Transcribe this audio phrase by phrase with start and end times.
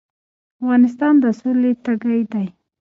[0.59, 2.45] افغانستان د سولې تږی دی